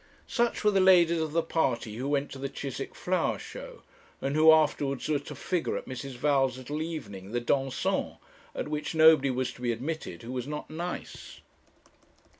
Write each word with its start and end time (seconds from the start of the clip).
Such 0.25 0.63
were 0.63 0.71
the 0.71 0.79
ladies 0.81 1.21
of 1.21 1.31
the 1.31 1.43
party 1.43 1.97
who 1.97 2.07
went 2.09 2.31
to 2.31 2.39
the 2.39 2.49
Chiswick 2.49 2.95
flower 2.95 3.37
show, 3.37 3.83
and 4.19 4.35
who 4.35 4.51
afterwards 4.51 5.07
were 5.07 5.19
to 5.19 5.35
figure 5.35 5.77
at 5.77 5.85
Mrs. 5.85 6.13
Val's 6.15 6.57
little 6.57 6.81
evening 6.81 7.33
'the 7.33 7.41
dansant,' 7.41 8.17
at 8.55 8.67
which 8.67 8.95
nobody 8.95 9.29
was 9.29 9.53
to 9.53 9.61
be 9.61 9.71
admitted 9.71 10.23
who 10.23 10.31
was 10.31 10.47
not 10.47 10.71
nice. 10.71 11.41